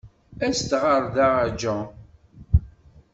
As-d 0.45 0.71
ɣer 0.83 1.03
da 1.15 1.27
a 1.43 1.47
John. 1.59 1.87